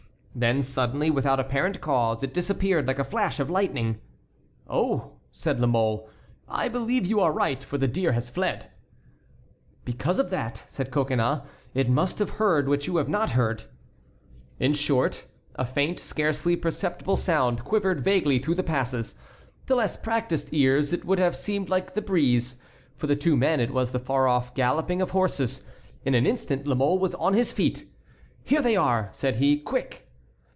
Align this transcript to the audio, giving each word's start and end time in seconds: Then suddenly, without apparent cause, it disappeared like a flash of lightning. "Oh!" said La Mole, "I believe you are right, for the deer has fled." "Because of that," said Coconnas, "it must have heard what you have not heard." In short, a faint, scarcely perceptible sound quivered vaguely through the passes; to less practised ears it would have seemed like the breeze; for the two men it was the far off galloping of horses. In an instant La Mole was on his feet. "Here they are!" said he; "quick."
Then 0.33 0.63
suddenly, 0.63 1.11
without 1.11 1.41
apparent 1.41 1.81
cause, 1.81 2.23
it 2.23 2.33
disappeared 2.33 2.87
like 2.87 2.97
a 2.97 3.03
flash 3.03 3.37
of 3.41 3.49
lightning. 3.49 3.99
"Oh!" 4.65 5.17
said 5.29 5.59
La 5.59 5.67
Mole, 5.67 6.07
"I 6.47 6.69
believe 6.69 7.05
you 7.05 7.19
are 7.19 7.33
right, 7.33 7.61
for 7.61 7.77
the 7.77 7.87
deer 7.89 8.13
has 8.13 8.29
fled." 8.29 8.67
"Because 9.83 10.19
of 10.19 10.29
that," 10.29 10.63
said 10.69 10.89
Coconnas, 10.89 11.41
"it 11.73 11.89
must 11.89 12.17
have 12.19 12.29
heard 12.39 12.69
what 12.69 12.87
you 12.87 12.95
have 12.95 13.09
not 13.09 13.31
heard." 13.31 13.65
In 14.57 14.71
short, 14.73 15.25
a 15.57 15.65
faint, 15.65 15.99
scarcely 15.99 16.55
perceptible 16.55 17.17
sound 17.17 17.65
quivered 17.65 17.99
vaguely 17.99 18.39
through 18.39 18.55
the 18.55 18.63
passes; 18.63 19.15
to 19.67 19.75
less 19.75 19.97
practised 19.97 20.53
ears 20.53 20.93
it 20.93 21.03
would 21.03 21.19
have 21.19 21.35
seemed 21.35 21.67
like 21.67 21.93
the 21.93 22.01
breeze; 22.01 22.55
for 22.95 23.05
the 23.05 23.17
two 23.17 23.35
men 23.35 23.59
it 23.59 23.71
was 23.73 23.91
the 23.91 23.99
far 23.99 24.29
off 24.29 24.55
galloping 24.55 25.01
of 25.01 25.11
horses. 25.11 25.67
In 26.05 26.15
an 26.15 26.25
instant 26.25 26.65
La 26.65 26.75
Mole 26.75 26.99
was 26.99 27.15
on 27.15 27.33
his 27.33 27.51
feet. 27.51 27.85
"Here 28.45 28.61
they 28.61 28.77
are!" 28.77 29.09
said 29.11 29.35
he; 29.35 29.59
"quick." 29.59 30.07